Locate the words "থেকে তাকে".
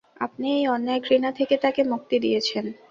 1.31-1.81